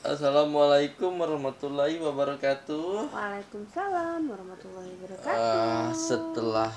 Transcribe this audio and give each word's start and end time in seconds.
Assalamualaikum 0.00 1.12
warahmatullahi 1.20 2.00
wabarakatuh. 2.00 3.12
Waalaikumsalam 3.12 4.32
warahmatullahi 4.32 4.96
wabarakatuh. 4.96 5.28
Ah, 5.28 5.92
setelah 5.92 6.72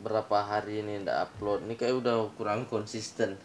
berapa 0.00 0.40
hari 0.40 0.80
ini 0.80 1.04
ndak 1.04 1.28
upload, 1.28 1.68
ini 1.68 1.76
kayak 1.76 2.00
udah 2.00 2.24
kurang 2.32 2.64
konsisten. 2.64 3.36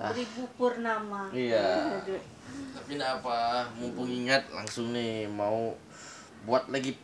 Beribu 0.00 0.48
purnama. 0.56 1.28
Iya. 1.28 2.00
Tapi 2.72 2.96
ndak 2.96 3.20
apa, 3.20 3.68
mumpung 3.76 4.08
ingat 4.08 4.48
langsung 4.48 4.96
nih 4.96 5.28
mau 5.28 5.76
buat 6.48 6.72
lagi 6.72 6.96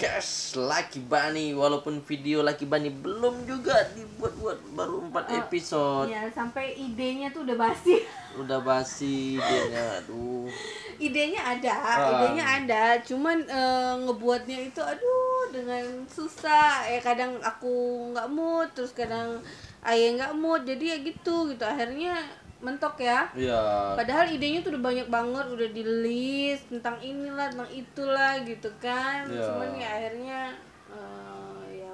podcast 0.00 0.56
Lucky 0.56 0.96
Bunny 1.04 1.52
walaupun 1.52 2.00
video 2.00 2.40
Lucky 2.40 2.64
Bunny 2.64 2.88
belum 2.88 3.44
juga 3.44 3.84
dibuat-buat 3.92 4.72
baru 4.72 5.04
4 5.12 5.44
episode. 5.44 6.08
Ya 6.08 6.24
sampai 6.32 6.72
idenya 6.72 7.28
tuh 7.28 7.44
udah 7.44 7.52
basi. 7.60 8.00
Udah 8.32 8.64
basi 8.64 9.36
dia 9.36 10.00
aduh. 10.00 10.48
idenya 10.96 11.44
ada, 11.44 11.76
Ah. 11.76 12.08
idenya 12.16 12.44
ada, 12.48 12.84
cuman 13.04 13.44
eh, 13.44 13.94
ngebuatnya 14.08 14.72
itu 14.72 14.80
aduh 14.80 15.52
dengan 15.52 15.84
susah. 16.08 16.88
Ya 16.88 17.04
kadang 17.04 17.36
aku 17.44 18.08
nggak 18.16 18.28
mood, 18.32 18.72
terus 18.72 18.96
kadang 18.96 19.44
ayah 19.84 20.16
nggak 20.16 20.32
mood, 20.32 20.64
jadi 20.64 20.96
ya 20.96 20.98
gitu 21.04 21.52
gitu. 21.52 21.60
Akhirnya 21.60 22.24
mentok 22.60 23.00
ya. 23.00 23.28
Iya. 23.32 23.60
Padahal 23.96 24.30
idenya 24.32 24.60
tuh 24.60 24.76
udah 24.76 24.84
banyak 24.84 25.08
banget, 25.08 25.46
udah 25.48 25.68
di 25.72 25.82
list 25.84 26.68
tentang 26.68 26.96
inilah, 27.00 27.52
tentang 27.52 27.70
itulah 27.72 28.40
gitu 28.44 28.70
kan. 28.78 29.28
Iya. 29.28 29.44
Cuman 29.48 29.70
ya 29.76 29.88
akhirnya 29.88 30.40
ya 30.54 30.69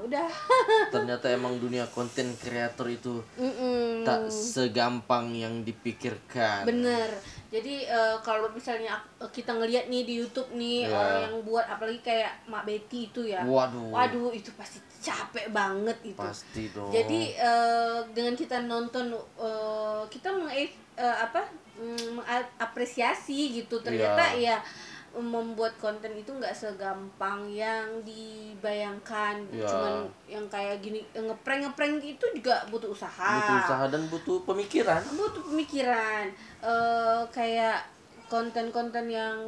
udah. 0.06 0.28
Ternyata 0.94 1.26
emang 1.28 1.56
dunia 1.56 1.84
konten 1.88 2.30
kreator 2.34 2.86
itu 2.86 3.18
Mm-mm. 3.34 4.02
tak 4.02 4.26
segampang 4.26 5.30
yang 5.30 5.60
dipikirkan. 5.60 6.62
Bener. 6.62 7.10
Jadi 7.46 7.84
eh, 7.84 8.16
kalau 8.20 8.50
misalnya 8.50 8.98
ak- 9.16 9.30
kita 9.30 9.52
ngelihat 9.52 9.86
nih 9.86 10.02
di 10.02 10.14
YouTube 10.18 10.50
nih 10.52 10.84
Iya. 10.84 10.92
orang 10.92 11.18
yang 11.22 11.36
buat 11.42 11.64
apalagi 11.64 12.00
kayak 12.00 12.46
Mak 12.46 12.64
Betty 12.64 13.08
itu 13.08 13.22
ya. 13.22 13.42
Waduh. 13.42 13.90
Waduh, 13.90 14.30
itu 14.30 14.50
pasti 14.54 14.78
capek 14.98 15.50
banget 15.50 15.98
itu. 16.04 16.18
Pasti 16.18 16.70
dong. 16.70 16.90
Jadi 16.90 17.32
eh, 17.32 17.98
dengan 18.10 18.34
kita 18.34 18.62
nonton 18.62 19.10
eh, 19.14 20.02
kita 20.06 20.28
meng 20.30 20.50
eh, 20.50 20.70
apa 20.96 21.46
mm, 21.76 22.18
mengapresiasi 22.18 23.38
gitu. 23.56 23.78
Ternyata 23.78 24.34
Iya. 24.34 24.58
ya 24.58 24.84
membuat 25.16 25.72
konten 25.76 26.12
itu 26.12 26.28
nggak 26.28 26.52
segampang 26.52 27.48
yang 27.48 27.84
dibayangkan. 28.04 29.40
Iya. 29.48 29.64
Cuman 29.64 29.94
yang 30.26 30.44
kayak 30.46 30.80
gini 30.80 31.00
ngeprank 31.12 31.64
ngeprank 31.64 32.00
itu 32.00 32.26
juga 32.34 32.64
butuh 32.68 32.90
usaha 32.90 33.40
butuh 33.40 33.56
usaha 33.62 33.84
dan 33.88 34.02
butuh 34.06 34.36
pemikiran. 34.44 35.00
butuh 35.12 35.42
pemikiran 35.44 36.26
eh 36.60 37.20
kayak 37.30 37.80
konten-konten 38.26 39.06
yang 39.06 39.38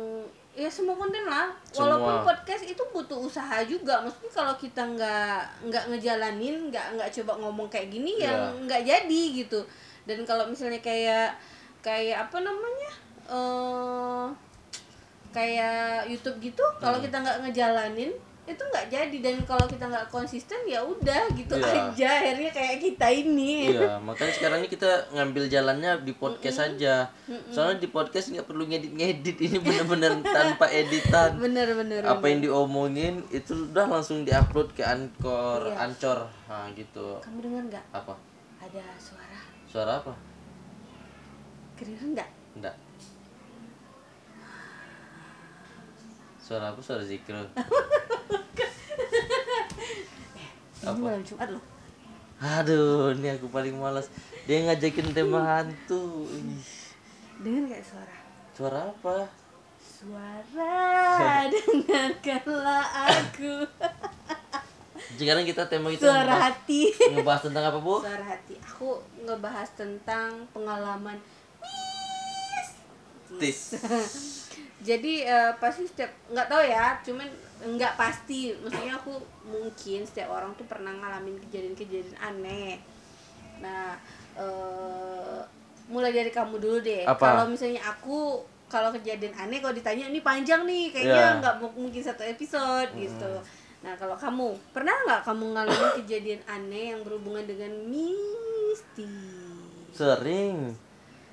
ya 0.55 0.67
semua 0.67 0.95
konten 0.95 1.23
lah 1.23 1.51
Semua. 1.71 1.95
walaupun 1.95 2.15
podcast 2.25 2.67
itu 2.67 2.83
butuh 2.91 3.19
usaha 3.23 3.63
juga 3.63 4.03
maksudnya 4.03 4.33
kalau 4.33 4.55
kita 4.59 4.83
nggak 4.83 5.39
nggak 5.71 5.85
ngejalanin 5.87 6.67
nggak 6.67 6.99
nggak 6.99 7.11
coba 7.15 7.39
ngomong 7.47 7.71
kayak 7.71 7.91
gini 7.91 8.19
Iya. 8.19 8.27
yang 8.35 8.67
nggak 8.67 8.83
jadi 8.83 9.23
gitu 9.39 9.63
dan 10.03 10.27
kalau 10.27 10.51
misalnya 10.51 10.83
kayak 10.83 11.31
kayak 11.79 12.27
apa 12.27 12.43
namanya 12.43 12.91
eh 13.31 14.27
kayak 15.39 15.79
YouTube 16.09 16.43
gitu 16.43 16.65
kalau 16.77 16.99
Hmm. 16.99 17.05
kita 17.05 17.17
nggak 17.17 17.39
ngejalanin 17.45 18.11
itu 18.45 18.63
nggak 18.65 18.89
jadi 18.89 19.17
dan 19.21 19.37
kalau 19.45 19.69
kita 19.69 19.85
nggak 19.85 20.09
konsisten 20.09 20.57
ya 20.65 20.81
udah 20.81 21.29
gitu 21.37 21.53
Iya. 21.55 21.93
aja 21.93 22.09
akhirnya 22.19 22.49
kayak 22.49 22.77
kita 22.81 23.07
ini 23.07 23.77
Iya, 23.77 24.01
makanya 24.01 24.33
sekarang 24.33 24.59
ini 24.59 24.73
kita 24.73 24.89
ngambil 25.13 25.45
jalannya 25.47 26.01
di 26.01 26.13
podcast 26.15 26.65
aja. 26.65 27.05
Soalnya 27.47 27.77
di 27.79 27.93
podcast 27.93 28.33
nggak 28.33 28.49
perlu 28.49 28.65
ngedit-ngedit, 28.65 29.37
ini 29.39 29.61
bener-bener 29.61 30.17
tanpa 30.33 30.65
editan. 30.67 31.37
bener-bener 31.37 32.01
Apa 32.03 32.25
yang 32.25 32.41
diomongin 32.41 33.21
itu 33.29 33.69
udah 33.69 33.85
langsung 33.87 34.25
diupload 34.25 34.73
ke 34.73 34.81
Anchor, 34.81 35.69
Iya. 35.69 35.85
Ancor. 35.85 36.19
Nah, 36.49 36.73
gitu. 36.73 37.21
kamu 37.21 37.39
dengar 37.45 37.63
nggak 37.69 37.85
Apa? 37.93 38.17
ada 38.59 38.85
suara 38.97 39.39
Suara 39.69 39.93
apa? 40.01 40.17
kedengeran 41.77 42.17
nggak 42.17 42.31
Enggak. 42.57 42.75
Suara 46.49 46.65
apa? 46.73 46.81
Suara 46.81 47.05
zikir. 47.05 47.37
ini 50.79 50.97
malam 50.97 51.21
Jumat 51.21 51.49
loh 51.53 51.61
Aduh, 52.39 53.11
ini 53.13 53.35
aku 53.35 53.51
paling 53.51 53.75
malas. 53.75 54.07
Dia 54.47 54.63
ngajakin 54.63 55.11
tema 55.11 55.43
hantu. 55.43 56.23
Ih, 56.31 56.63
dengar 57.43 57.67
nggak 57.69 57.83
suara 57.83 58.17
Suara 58.55 58.81
apa? 58.89 59.17
suara 59.99 61.43
dengarkanlah 61.53 62.87
aku 63.11 63.67
Sekarang 65.19 65.43
kita 65.43 65.67
tema 65.67 65.91
itu 65.91 65.99
suara 65.99 66.23
ngebahas, 66.23 66.55
hati 66.55 66.81
ngebahas 67.11 67.43
tentang 67.51 67.65
apa, 67.67 67.79
Bu? 67.83 67.95
suara 67.99 68.25
hati 68.25 68.55
aku 68.63 68.89
ngebahas 69.27 69.69
tentang 69.75 70.31
pengalaman 70.55 71.19
Tis. 73.43 73.75
Jadi 74.79 75.13
eh, 75.25 75.53
pasti 75.57 75.85
setiap 75.85 76.11
nggak 76.29 76.47
tahu 76.47 76.63
ya 76.63 76.87
cuman 77.03 77.29
nggak 77.75 77.95
pasti. 77.95 78.55
Maksudnya 78.55 78.95
aku 78.95 79.19
mungkin 79.45 80.01
setiap 80.03 80.31
orang 80.31 80.55
tuh 80.55 80.65
pernah 80.65 80.93
ngalamin 80.93 81.39
kejadian-kejadian 81.43 82.15
aneh. 82.17 82.79
Nah 83.59 83.99
eh, 84.35 85.41
mulai 85.87 86.11
dari 86.11 86.29
kamu 86.29 86.57
dulu 86.57 86.79
deh. 86.79 87.03
Kalau 87.35 87.45
misalnya 87.47 87.83
aku 87.83 88.39
kalau 88.69 88.93
kejadian 88.93 89.33
aneh 89.35 89.59
kalau 89.59 89.73
ditanya 89.73 90.07
ini 90.07 90.21
panjang 90.21 90.63
nih 90.63 90.93
kayaknya 90.93 91.25
Iya. 91.27 91.41
nggak 91.41 91.55
mu- 91.59 91.77
mungkin 91.79 91.99
satu 91.99 92.21
episode 92.23 92.93
gitu. 92.95 93.33
Nah 93.81 93.97
kalau 93.97 94.13
kamu 94.13 94.47
pernah 94.71 94.93
nggak 95.07 95.25
kamu 95.25 95.45
ngalamin 95.57 95.91
kejadian 95.99 96.43
aneh 96.45 96.93
yang 96.93 97.01
berhubungan 97.01 97.43
dengan 97.43 97.73
mistis? 97.89 99.09
Sering. 99.91 100.77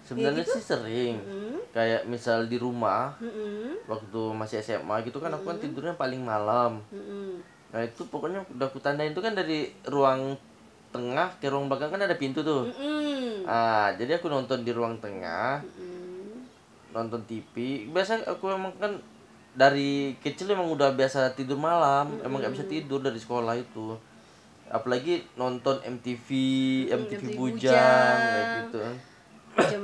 Sebenarnya 0.06 0.46
gitu? 0.46 0.54
sih 0.58 0.64
sering. 0.64 1.16
Hmm, 1.18 1.58
Kayak 1.74 2.06
misal 2.08 2.46
di 2.48 2.56
rumah 2.56 3.18
hmm, 3.20 3.90
waktu 3.90 4.22
masih 4.32 4.62
SMA 4.62 5.04
gitu 5.04 5.18
kan 5.20 5.34
aku 5.34 5.50
kan 5.50 5.58
tidurnya 5.60 5.98
paling 5.98 6.22
malam. 6.24 6.80
hmm, 6.94 7.42
Nah, 7.76 7.84
itu 7.84 8.08
pokoknya 8.08 8.40
udah 8.56 8.72
aku 8.72 8.80
tandain 8.80 9.12
itu 9.12 9.20
kan 9.20 9.36
dari 9.36 9.68
ruang 9.90 10.40
tengah 10.96 11.28
ke 11.44 11.52
ruang 11.52 11.68
belakang 11.68 11.92
kan 11.92 12.08
ada 12.08 12.16
pintu 12.16 12.40
tuh. 12.40 12.64
hmm, 12.72 13.44
Ah, 13.44 13.92
jadi 14.00 14.16
aku 14.18 14.32
nonton 14.32 14.64
di 14.64 14.72
ruang 14.72 14.96
tengah, 15.04 15.60
hmm. 15.60 16.40
nonton 16.96 17.20
TV. 17.28 17.84
Biasa 17.92 18.24
aku 18.24 18.48
emang 18.48 18.72
kan 18.80 18.96
dari 19.52 20.16
kecil 20.24 20.52
emang 20.52 20.72
udah 20.72 20.96
biasa 20.96 21.36
tidur 21.36 21.60
malam, 21.60 22.16
emang 22.24 22.40
nggak 22.40 22.54
bisa 22.56 22.66
tidur 22.66 23.04
dari 23.04 23.20
sekolah 23.20 23.60
itu. 23.60 24.00
Apalagi 24.72 25.22
nonton 25.36 25.78
MTV, 25.84 26.28
MTV, 26.90 26.96
MTV 26.96 27.28
Bujang, 27.36 27.60
Bujang. 27.60 28.20
kayak 28.24 28.48
gitu. 28.56 28.80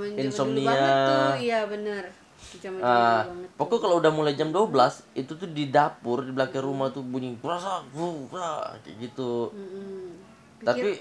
Zaman 0.04 0.20
Insomnia. 0.20 0.58
dulu 0.58 0.70
banget 0.70 0.96
tuh 1.06 1.32
iya 1.40 1.60
bener 1.66 2.04
zaman 2.52 2.80
Ah, 2.82 3.24
banget 3.30 3.50
pokoknya 3.56 3.82
kalau 3.82 3.96
udah 4.02 4.12
mulai 4.12 4.34
jam 4.34 4.50
12 4.50 4.74
itu 5.14 5.32
tuh 5.38 5.50
di 5.50 5.70
dapur 5.70 6.26
di 6.26 6.32
belakang 6.34 6.66
rumah 6.66 6.90
tuh 6.90 7.06
bunyi 7.06 7.38
kerasa, 7.38 7.86
kayak 7.94 8.96
gitu. 8.98 9.54
Mm-mm. 9.54 10.18
Tapi 10.62 11.00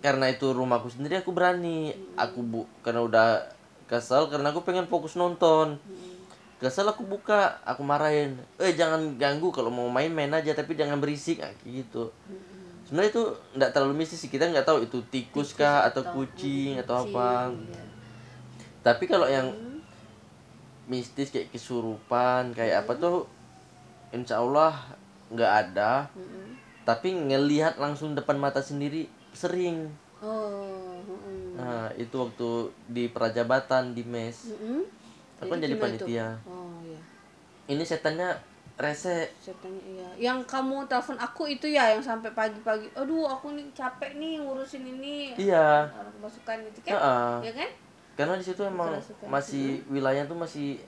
karena 0.00 0.30
itu 0.30 0.46
rumahku 0.50 0.86
sendiri 0.86 1.20
aku 1.20 1.34
berani. 1.34 1.90
Aku 2.14 2.40
bu 2.40 2.64
karena 2.80 3.02
udah 3.02 3.42
kesel 3.90 4.30
karena 4.30 4.54
aku 4.54 4.62
pengen 4.62 4.86
fokus 4.86 5.18
nonton. 5.18 5.76
Kesel 6.56 6.88
aku 6.88 7.04
buka, 7.04 7.60
aku 7.68 7.84
marahin. 7.84 8.38
Eh 8.56 8.72
jangan 8.72 9.20
ganggu 9.20 9.52
kalau 9.52 9.68
mau 9.68 9.90
main 9.92 10.08
main 10.08 10.32
aja 10.32 10.56
tapi 10.56 10.72
jangan 10.78 10.96
berisik 10.96 11.42
kayak 11.42 11.58
gitu. 11.66 12.08
Sebenarnya 12.86 13.10
itu 13.10 13.22
nggak 13.58 13.70
terlalu 13.74 14.06
mistis 14.06 14.22
sih 14.22 14.30
kita 14.30 14.46
nggak 14.48 14.64
tahu 14.64 14.86
itu 14.86 15.02
tikus 15.10 15.52
kah 15.52 15.84
atau 15.84 16.06
kucing 16.14 16.78
atau 16.80 17.02
apa. 17.04 17.50
Iya. 17.52 17.82
Tapi 18.86 19.04
kalau 19.04 19.26
yang 19.26 19.50
mistis 20.86 21.34
kayak 21.34 21.50
kesurupan 21.50 22.54
kayak 22.54 22.86
apa 22.86 22.92
tuh 22.94 23.26
insya 24.14 24.38
Allah 24.38 24.94
nggak 25.28 25.52
ada. 25.64 26.06
Mm-mm. 26.14 26.54
Tapi 26.86 27.10
ngelihat 27.10 27.76
langsung 27.76 28.14
depan 28.14 28.38
mata 28.38 28.62
sendiri 28.62 29.04
sering. 29.34 29.90
oh 30.22 31.02
mm-mm. 31.02 31.58
Nah, 31.58 31.90
itu 31.98 32.14
waktu 32.14 32.48
di 32.86 33.10
Prajabatan 33.10 33.90
di 33.90 34.06
mes. 34.06 34.46
Mm-mm. 34.48 34.86
Aku 35.36 35.50
kan 35.50 35.58
jadi 35.58 35.74
tuh? 35.74 35.82
panitia. 35.82 36.28
oh 36.46 36.78
iya 36.80 36.96
Ini 37.66 37.82
setannya 37.82 38.30
rese. 38.78 39.34
setannya 39.36 39.82
iya 39.82 40.08
yang 40.22 40.38
kamu 40.46 40.86
telepon 40.86 41.18
aku 41.18 41.44
itu 41.46 41.66
ya 41.66 41.90
yang 41.90 42.00
sampai 42.00 42.28
pagi-pagi 42.30 42.88
aduh 42.92 43.24
aku 43.26 43.52
nih 43.52 43.66
capek 43.72 44.16
nih 44.16 44.40
ngurusin 44.40 44.84
ini 44.86 45.32
Iya. 45.34 45.88
orang 45.90 46.12
kemasukan 46.14 46.56
itu 46.62 46.80
kan 46.80 46.92
Heeh. 46.94 47.32
ya 47.42 47.52
kan 47.52 47.70
Karena 48.16 48.34
di 48.34 48.42
situ 48.42 48.60
emang 48.60 48.96
masih 49.22 49.84
wilayah 49.86 50.24
tuh 50.24 50.34
masih 50.34 50.80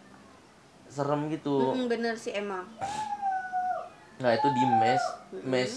serem 0.89 1.29
gitu. 1.29 1.71
Mm-mm, 1.71 1.87
bener 1.87 2.17
sih 2.17 2.33
emang 2.33 2.65
Nah, 4.19 4.35
itu 4.35 4.49
di 4.49 4.65
mes, 4.75 5.03
mes 5.45 5.73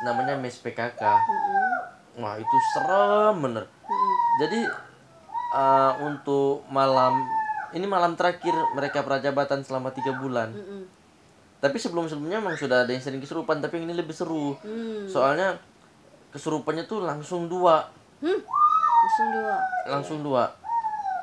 namanya 0.00 0.32
mes 0.34 0.56
PKK. 0.56 1.02
Mm-mm. 1.02 1.74
Wah, 2.16 2.38
itu 2.38 2.56
serem 2.72 3.36
bener. 3.36 3.64
Mm-mm. 3.66 4.12
Jadi 4.38 4.60
eh, 5.52 5.92
untuk 6.00 6.64
malam 6.68 7.26
ini 7.72 7.84
malam 7.84 8.14
terakhir 8.14 8.54
mereka 8.72 9.02
prajabatan 9.02 9.60
selama 9.60 9.90
tiga 9.90 10.14
bulan 10.14 10.48
Mm-mm. 10.48 10.86
tapi 11.58 11.76
sebelum 11.76 12.06
sebelumnya 12.06 12.38
emang 12.38 12.54
sudah 12.54 12.84
ada 12.84 12.90
yang 12.90 13.02
sering 13.02 13.18
kesurupan 13.18 13.58
tapi 13.58 13.76
yang 13.76 13.90
ini 13.90 13.96
lebih 13.96 14.12
seru 14.12 14.54
Hmm. 14.56 15.04
soalnya 15.04 15.58
kesurupannya 16.30 16.84
tuh 16.84 17.02
langsung 17.02 17.48
dua 17.48 17.84
Hmm. 18.16 18.38
Langsung 18.38 19.28
dua. 19.30 19.54
langsung 19.86 20.18
dua 20.22 20.44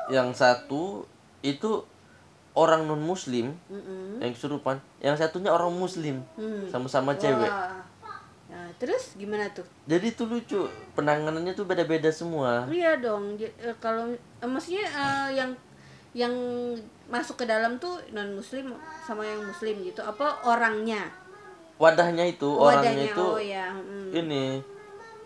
yang 0.06 0.30
satu 0.32 1.08
itu 1.42 1.84
orang 2.54 2.84
non 2.84 3.00
muslim 3.00 3.56
Mm-mm. 3.66 4.20
yang 4.20 4.32
kesurupan 4.32 4.78
yang 5.00 5.14
satunya 5.14 5.50
orang 5.50 5.72
muslim 5.72 6.22
Hmm. 6.34 6.66
sama-sama 6.68 7.14
cewek 7.14 7.48
Wah. 7.48 7.82
Nah, 8.46 8.70
terus 8.78 9.16
gimana 9.16 9.50
tuh? 9.50 9.66
jadi 9.84 10.06
itu 10.08 10.24
lucu 10.24 10.62
penanganannya 10.94 11.52
tuh 11.52 11.66
beda-beda 11.66 12.08
semua 12.08 12.70
Iya 12.70 13.02
dong. 13.02 13.34
J- 13.34 13.50
eh, 13.58 13.74
kalau 13.76 14.06
eh, 14.14 14.46
maksudnya 14.46 14.86
eh, 14.86 15.30
yang 15.34 15.50
yang 16.14 16.30
masuk 17.08 17.34
ke 17.36 17.46
dalam 17.46 17.76
tuh 17.76 17.98
non 18.12 18.30
muslim 18.32 18.70
sama 19.02 19.24
yang 19.24 19.42
muslim 19.42 19.82
gitu. 19.82 20.00
Apa 20.00 20.38
orangnya? 20.44 21.10
wadahnya 21.74 22.30
itu 22.30 22.46
orangnya 22.46 22.94
Wadahnya. 22.94 23.10
itu 23.10 23.26
oh 23.26 23.42
ya. 23.42 23.66
mm. 23.74 24.10
ini 24.14 24.46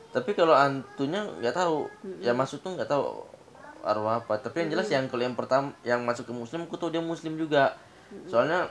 tapi 0.10 0.32
kalau 0.32 0.56
hantunya 0.56 1.20
nggak 1.38 1.52
tahu 1.52 1.84
ya 2.18 2.32
masuk 2.32 2.64
tuh 2.64 2.72
nggak 2.74 2.88
tahu 2.88 3.04
arwah 3.88 4.20
apa. 4.20 4.36
Tapi 4.44 4.68
yang 4.68 4.70
jelas 4.76 4.88
yang 4.92 5.08
kalau 5.08 5.24
yang 5.24 5.34
pertama 5.40 5.72
yang 5.88 6.04
masuk 6.04 6.28
ke 6.28 6.34
muslim 6.36 6.68
aku 6.68 6.76
tahu 6.76 6.92
dia 6.92 7.02
muslim 7.02 7.40
juga. 7.40 7.80
Soalnya 8.28 8.68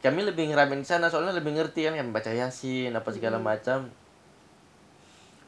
kami 0.00 0.24
lebih 0.24 0.50
ngeramein 0.50 0.80
di 0.80 0.88
sana 0.88 1.12
soalnya 1.12 1.36
lebih 1.36 1.52
ngerti 1.54 1.84
kan 1.84 1.94
kan 1.94 2.08
baca 2.10 2.30
yasin 2.34 2.90
apa 2.92 3.08
segala 3.14 3.38
macam. 3.38 3.86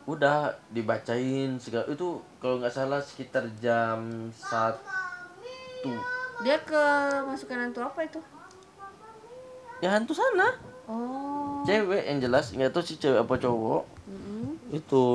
Udah 0.06 0.54
dibacain 0.70 1.58
segala 1.58 1.86
itu 1.90 2.22
kalau 2.38 2.58
nggak 2.62 2.74
salah 2.74 3.02
sekitar 3.02 3.46
jam 3.58 4.30
satu. 4.34 5.94
Dia 6.42 6.58
ke 6.62 6.84
masukan 7.26 7.68
hantu 7.68 7.82
apa 7.82 8.02
itu? 8.06 8.22
ya 9.82 9.90
hantu 9.90 10.14
sana. 10.14 10.54
Oh. 10.86 11.62
cewek 11.66 12.06
yang 12.06 12.18
jelas 12.18 12.50
nggak 12.54 12.74
tahu 12.74 12.82
sih 12.82 12.98
cewek 12.98 13.22
apa 13.22 13.34
cowok. 13.38 13.82
Mm-mm. 14.06 14.74
itu. 14.74 15.06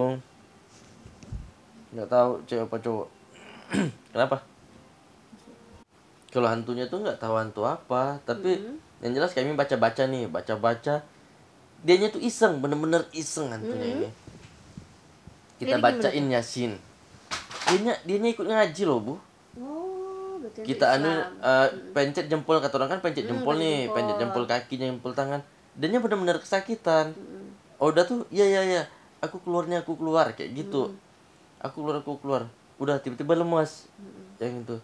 Nggak 1.96 2.08
tahu 2.12 2.32
cewek 2.48 2.68
apa 2.68 2.78
cowok 2.84 3.08
kenapa? 4.14 4.44
Kalau 6.32 6.48
hantunya 6.52 6.86
tuh 6.92 7.02
nggak 7.02 7.18
tahu 7.18 7.36
hantu 7.40 7.64
apa 7.64 8.20
tapi 8.28 8.60
yang 9.02 9.14
jelas 9.14 9.32
kami 9.34 9.54
baca 9.54 9.76
baca 9.80 10.04
nih 10.10 10.26
baca 10.28 10.54
baca 10.58 10.96
dianya 11.86 12.10
tuh 12.10 12.22
iseng 12.22 12.60
bener-bener 12.60 13.06
iseng 13.14 13.54
hantunya 13.54 13.88
ini. 13.88 14.10
Kita 15.58 15.78
Jadi 15.78 15.82
gimana 15.82 15.84
bacain 15.90 16.26
yasin. 16.30 16.72
Dianya 17.68 17.94
dianya 18.06 18.30
ikut 18.34 18.46
ngaji 18.46 18.84
loh 18.86 19.00
bu. 19.02 19.14
Oh, 19.58 20.38
kita 20.62 20.98
anu 20.98 21.10
eh, 21.42 21.68
pencet 21.92 22.30
jempol 22.30 22.62
kata 22.62 22.78
orang 22.78 22.98
kan 22.98 23.00
pencet 23.02 23.26
jempol 23.26 23.58
pencet 23.58 23.66
nih 23.66 23.78
jempol. 23.86 23.96
pencet 23.96 24.16
jempol 24.22 24.44
kakinya 24.46 24.86
jempol 24.94 25.14
tangan. 25.18 25.42
Dianya 25.78 26.00
bener-bener 26.02 26.38
kesakitan. 26.42 27.14
Oh 27.78 27.94
udah 27.94 28.06
tuh 28.06 28.26
iya 28.34 28.46
iya 28.46 28.62
iya. 28.66 28.84
Aku 29.22 29.42
keluarnya 29.42 29.82
aku 29.82 29.98
keluar 29.98 30.34
kayak 30.34 30.54
gitu. 30.54 30.94
Aku 31.62 31.82
keluar 31.86 32.02
aku 32.02 32.18
keluar 32.22 32.46
udah 32.78 33.02
tiba-tiba 33.02 33.34
lemas 33.34 33.90
yang 34.38 34.62
itu. 34.62 34.78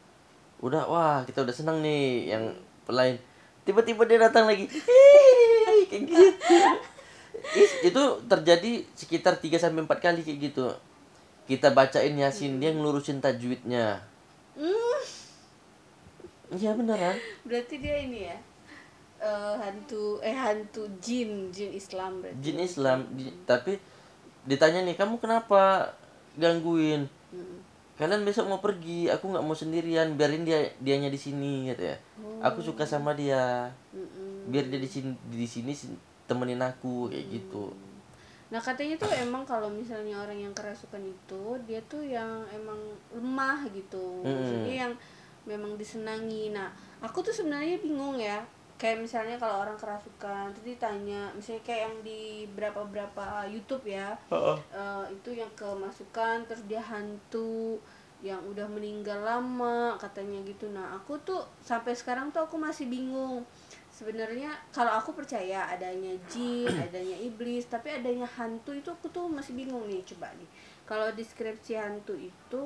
Udah 0.63 0.87
wah 0.87 1.21
kita 1.23 1.43
udah 1.43 1.53
senang 1.53 1.81
nih 1.81 2.33
yang 2.33 2.53
lain. 2.87 3.17
Tiba-tiba 3.63 4.03
dia 4.03 4.19
datang 4.19 4.49
lagi. 4.49 4.65
Kayak 5.87 6.01
gitu. 6.09 6.25
Itu 7.83 8.03
terjadi 8.25 8.87
sekitar 8.95 9.37
3 9.37 9.59
sampai 9.59 9.83
empat 9.83 9.99
kali 9.99 10.23
kayak 10.23 10.39
gitu. 10.51 10.67
Kita 11.43 11.75
bacain 11.75 12.15
yasin 12.15 12.57
dia 12.57 12.71
ngelurusin 12.71 13.19
tajwidnya. 13.19 13.99
Hmm, 14.55 14.99
iya 16.55 16.71
beneran. 16.71 17.17
Berarti 17.43 17.75
dia 17.77 17.97
ini 17.99 18.31
ya. 18.31 18.37
eh, 19.23 19.55
hantu 19.55 20.19
eh 20.19 20.35
hantu 20.35 20.83
jin, 20.99 21.47
jin 21.51 21.71
Islam 21.71 22.19
berarti. 22.19 22.39
jin 22.43 22.57
Islam. 22.59 23.07
Di- 23.15 23.35
tapi 23.47 23.79
ditanya 24.43 24.83
nih 24.83 24.99
kamu 24.99 25.15
kenapa 25.19 25.95
gangguin? 26.35 27.07
Mm. 27.07 27.22
Kalian 27.93 28.25
besok 28.25 28.49
mau 28.49 28.57
pergi 28.57 29.05
aku 29.05 29.29
nggak 29.29 29.45
mau 29.45 29.53
sendirian 29.53 30.17
biarin 30.17 30.41
dia 30.41 30.65
dianya 30.81 31.13
di 31.13 31.19
sini 31.19 31.69
gitu 31.69 31.93
ya. 31.93 31.97
Aku 32.41 32.59
suka 32.59 32.83
sama 32.83 33.13
dia. 33.13 33.69
Mm-mm. 33.93 34.49
biar 34.49 34.67
dia 34.67 34.79
di 34.81 34.89
sini 34.89 35.15
di 35.31 35.47
sini 35.47 35.71
sin- 35.71 35.99
temenin 36.27 36.59
aku 36.59 37.07
kayak 37.07 37.31
gitu. 37.31 37.71
Nah 38.51 38.59
katanya 38.59 38.99
tuh 38.99 39.11
emang 39.15 39.47
kalau 39.47 39.71
misalnya 39.71 40.19
orang 40.19 40.35
yang 40.35 40.53
kerasukan 40.53 40.99
itu 40.99 41.43
dia 41.65 41.79
tuh 41.87 42.03
yang 42.03 42.43
emang 42.51 42.77
lemah 43.15 43.65
gitu, 43.71 44.21
maksudnya 44.21 44.75
yang 44.87 44.93
memang 45.47 45.73
disenangi. 45.79 46.51
Nah 46.51 46.69
aku 46.99 47.23
tuh 47.23 47.31
sebenarnya 47.31 47.79
bingung 47.79 48.19
ya, 48.19 48.43
kayak 48.83 48.99
misalnya 48.99 49.39
kalau 49.39 49.63
orang 49.63 49.79
kerasukan, 49.79 50.51
terus 50.51 50.75
ditanya, 50.75 51.31
misalnya 51.31 51.63
kayak 51.63 51.81
yang 51.87 51.95
di 52.03 52.43
berapa 52.51 52.83
berapa 52.83 53.47
YouTube 53.47 53.87
ya, 53.87 54.11
eh, 54.75 55.05
itu 55.15 55.39
yang 55.39 55.47
kemasukan 55.55 56.43
terus 56.43 56.67
dia 56.67 56.83
hantu 56.83 57.79
yang 58.19 58.43
udah 58.43 58.67
meninggal 58.67 59.23
lama 59.23 59.95
katanya 59.95 60.43
gitu. 60.43 60.67
Nah 60.67 60.99
aku 60.99 61.15
tuh 61.23 61.47
sampai 61.63 61.95
sekarang 61.95 62.35
tuh 62.35 62.43
aku 62.43 62.59
masih 62.59 62.91
bingung 62.91 63.47
sebenarnya 63.87 64.51
kalau 64.75 64.99
aku 64.99 65.15
percaya 65.15 65.63
adanya 65.71 66.11
jin, 66.27 66.67
adanya 66.91 67.15
iblis, 67.23 67.71
tapi 67.71 67.87
adanya 67.87 68.27
hantu 68.35 68.75
itu 68.75 68.91
aku 68.91 69.07
tuh 69.07 69.31
masih 69.31 69.55
bingung 69.55 69.87
nih 69.87 70.03
coba 70.03 70.27
nih. 70.35 70.49
Kalau 70.83 71.07
deskripsi 71.15 71.79
hantu 71.79 72.19
itu 72.19 72.65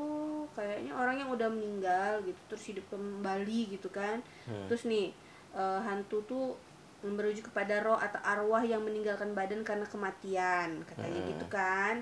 kayaknya 0.58 0.98
orang 0.98 1.22
yang 1.22 1.30
udah 1.30 1.46
meninggal 1.54 2.26
gitu 2.26 2.42
terus 2.50 2.64
hidup 2.74 2.90
kembali 2.90 3.78
gitu 3.78 3.94
kan. 3.94 4.18
Terus 4.66 4.90
nih 4.90 5.27
eh, 5.58 5.80
hantu 5.82 6.22
tuh 6.24 6.46
merujuk 7.00 7.50
kepada 7.50 7.82
roh 7.82 7.96
atau 7.96 8.18
arwah 8.22 8.62
yang 8.62 8.80
meninggalkan 8.80 9.32
badan 9.32 9.62
karena 9.62 9.86
kematian 9.86 10.82
katanya 10.84 11.20
gitu 11.26 11.46
kan. 11.48 11.96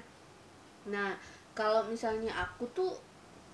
Nah 0.85 1.15
kalau 1.51 1.83
misalnya 1.83 2.31
aku 2.33 2.67
tuh 2.69 2.91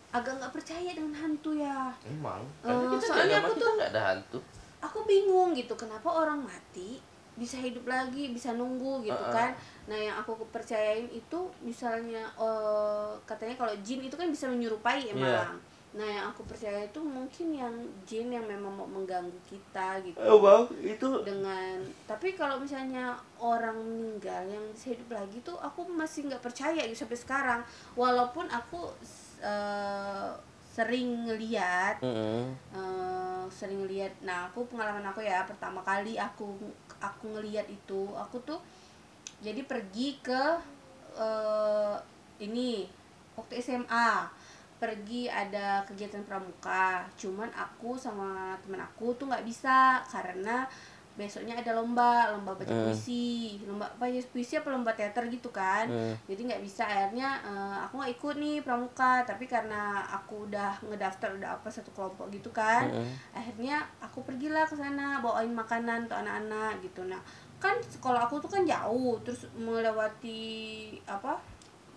agak 0.09 0.35
nggak 0.35 0.51
percaya 0.51 0.91
dengan 0.91 1.15
hantu 1.15 1.55
ya. 1.55 1.87
emang 2.03 2.43
di 2.61 2.97
soalnya 2.99 3.39
aku 3.39 3.55
tuh- 3.55 3.77
nggak 3.79 3.91
ada 3.91 4.03
hantu 4.11 4.39
aku 4.81 5.05
bingung 5.05 5.53
gitu 5.53 5.71
kenapa 5.73 6.09
orang 6.09 6.41
mati 6.41 6.99
bisa 7.31 7.55
hidup 7.55 7.87
lagi 7.87 8.27
bisa 8.29 8.51
nunggu 8.51 8.99
gitu 9.01 9.15
Uh-uh. 9.15 9.31
kan 9.31 9.55
nah 9.87 9.95
yang 9.95 10.11
aku 10.13 10.35
percayain 10.51 11.07
itu 11.07 11.39
misalnya 11.63 12.27
eh, 12.35 13.11
katanya 13.23 13.55
kalau 13.55 13.71
jin 13.79 14.03
itu 14.03 14.11
kan 14.13 14.27
bisa 14.27 14.51
menyerupai 14.51 15.07
emang 15.07 15.23
Iya. 15.23 15.47
Nah 15.91 16.07
yang 16.07 16.25
aku 16.31 16.47
percaya 16.47 16.87
itu 16.87 17.03
mungkin 17.03 17.51
yang 17.51 17.75
jin 18.07 18.31
yang 18.31 18.47
memang 18.47 18.71
mau 18.71 18.87
mengganggu 18.87 19.35
kita 19.43 19.99
gitu. 20.07 20.23
Bang 20.39 20.63
itu 20.79 21.07
dengan 21.27 21.83
tapi 22.07 22.31
kalau 22.31 22.55
misalnya 22.63 23.11
orang 23.43 23.75
meninggal 23.75 24.47
yang 24.47 24.65
hidup 24.71 25.11
lagi 25.11 25.43
tuh 25.43 25.59
aku 25.59 25.83
masih 25.91 26.31
nggak 26.31 26.39
percaya 26.39 26.79
gitu 26.87 27.03
sampai 27.03 27.19
sekarang. 27.19 27.61
Walaupun 27.99 28.47
aku 28.47 28.87
eh, 29.43 30.31
sering 30.71 31.27
ngeliat 31.27 31.99
Mm-mm. 31.99 32.55
eh, 32.71 33.43
sering 33.51 33.83
lihat 33.83 34.15
nah 34.23 34.47
aku 34.47 34.63
pengalaman 34.71 35.03
aku 35.03 35.19
ya 35.19 35.43
pertama 35.43 35.83
kali 35.83 36.15
aku 36.15 36.55
aku 37.03 37.35
ngelihat 37.35 37.67
itu 37.67 38.07
aku 38.15 38.39
tuh 38.47 38.63
jadi 39.43 39.67
pergi 39.67 40.23
ke 40.23 40.43
eh, 41.19 41.95
ini 42.39 42.87
waktu 43.35 43.59
SMA 43.59 44.31
pergi 44.81 45.29
ada 45.29 45.85
kegiatan 45.85 46.25
pramuka. 46.25 47.05
Cuman 47.13 47.45
aku 47.53 47.93
sama 47.93 48.57
temen 48.65 48.81
aku 48.81 49.13
tuh 49.13 49.29
nggak 49.29 49.45
bisa 49.45 50.01
karena 50.09 50.65
besoknya 51.11 51.59
ada 51.59 51.75
lomba 51.75 52.31
lomba 52.33 52.55
baca 52.55 52.71
Hmm. 52.71 52.89
puisi. 52.89 53.59
Lomba 53.61 53.85
apa 53.85 54.09
ya 54.09 54.17
puisi 54.25 54.57
apa 54.57 54.73
lomba 54.73 54.89
teater 54.97 55.29
gitu 55.29 55.53
kan. 55.53 55.85
Hmm. 55.85 56.15
jadi 56.25 56.41
nggak 56.49 56.63
bisa. 56.65 56.81
Akhirnya 56.81 57.37
eh, 57.45 57.77
aku 57.85 58.01
nggak 58.01 58.13
ikut 58.17 58.35
nih 58.41 58.55
pramuka. 58.65 59.21
Tapi 59.21 59.45
karena 59.45 60.01
aku 60.01 60.49
udah 60.49 60.73
ngedaftar 60.81 61.29
udah 61.37 61.61
apa 61.61 61.69
satu 61.69 61.93
kelompok 61.93 62.33
gitu 62.33 62.49
kan 62.49 62.89
Mm-mm. 62.89 63.05
akhirnya 63.37 63.85
aku 64.01 64.25
pergilah 64.25 64.65
ke 64.65 64.73
sana 64.73 65.21
bawain 65.21 65.53
makanan 65.53 66.09
untuk 66.09 66.17
anak-anak 66.17 66.81
gitu. 66.81 67.05
Nah 67.05 67.21
kan 67.61 67.77
sekolah 67.77 68.25
aku 68.25 68.41
tuh 68.41 68.49
kan 68.49 68.65
jauh. 68.65 69.21
Terus 69.21 69.45
melewati 69.53 70.41
apa 71.05 71.37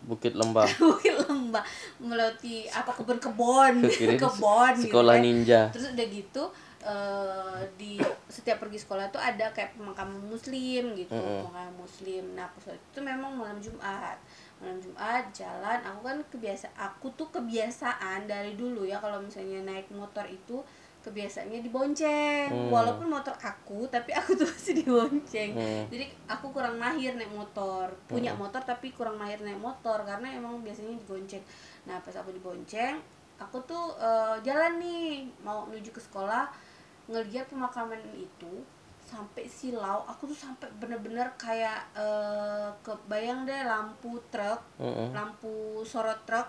bukit 0.04 0.36
lembah. 0.36 0.68
Bukit 0.84 1.16
lembah. 1.24 1.64
Melewati 1.96 2.68
apa 2.68 2.92
kebun-kebun 2.92 3.82
Kirain 3.88 4.20
kebun 4.20 4.72
gitu 4.76 4.92
sekolah 4.92 5.16
kan. 5.16 5.24
ninja. 5.24 5.60
Terus 5.72 5.96
udah 5.96 6.06
gitu 6.12 6.44
eh, 6.84 7.60
di 7.80 7.96
setiap 8.28 8.60
pergi 8.60 8.78
sekolah 8.84 9.08
tuh 9.08 9.18
ada 9.18 9.48
kayak 9.56 9.72
pemakaman 9.74 10.20
muslim 10.28 10.92
gitu 10.92 11.16
Mm-mm. 11.16 11.48
pemakaman 11.48 11.74
muslim. 11.80 12.24
Nah 12.36 12.44
pas 12.52 12.68
waktu 12.68 12.84
itu 12.92 13.00
memang 13.00 13.32
malam 13.32 13.56
jumat. 13.58 14.20
Malam 14.60 14.78
jumat 14.78 15.24
jalan 15.32 15.80
aku 15.82 16.00
kan 16.04 16.18
kebiasa 16.28 16.68
aku 16.76 17.08
tuh 17.16 17.28
kebiasaan 17.32 18.28
dari 18.28 18.54
dulu 18.54 18.84
ya 18.84 19.00
kalau 19.00 19.18
misalnya 19.18 19.64
naik 19.64 19.88
motor 19.90 20.24
itu 20.28 20.60
kebiasaannya 21.04 21.60
dibonceng 21.60 22.48
Hmm. 22.48 22.72
walaupun 22.72 23.06
motor 23.06 23.36
aku 23.36 23.84
tapi 23.86 24.10
aku 24.10 24.32
tuh 24.32 24.48
masih 24.50 24.74
dibonceng 24.74 25.52
Hmm. 25.52 25.84
jadi 25.92 26.08
aku 26.24 26.48
kurang 26.50 26.80
mahir 26.80 27.12
naik 27.14 27.28
motor 27.30 27.92
punya 28.08 28.32
motor 28.32 28.58
tapi 28.58 28.90
kurang 28.90 29.14
mahir 29.14 29.36
naik 29.38 29.60
motor 29.60 30.00
karena 30.02 30.32
emang 30.32 30.64
biasanya 30.64 30.96
dibonceng 30.96 31.44
nah 31.84 32.00
pas 32.00 32.16
aku 32.16 32.32
dibonceng 32.32 32.96
aku 33.36 33.60
tuh 33.62 33.92
eh, 33.98 34.36
jalan 34.40 34.80
nih 34.80 35.28
mau 35.40 35.68
menuju 35.68 35.90
ke 35.90 36.00
sekolah 36.00 36.48
ngeliat 37.04 37.44
pemakaman 37.46 38.00
itu 38.16 38.64
sampai 39.04 39.44
silau 39.44 40.00
aku 40.02 40.24
tuh 40.24 40.38
sampai 40.40 40.64
bener-bener 40.80 41.28
kayak 41.36 41.84
eh, 41.92 42.68
kebayang 42.80 43.44
deh 43.44 43.62
lampu 43.62 44.16
truk 44.32 44.64
Mm-mm. 44.80 45.12
lampu 45.12 45.84
sorot 45.84 46.16
truk 46.24 46.48